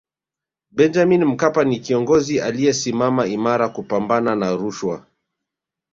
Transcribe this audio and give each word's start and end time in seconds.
benjamin 0.71 1.25
mkapa 1.25 1.63
ni 1.63 1.79
kiongozi 1.79 2.39
aliyesimama 2.41 3.27
imara 3.27 3.69
kupambana 3.69 4.35
na 4.35 4.51
rushwa 4.55 5.05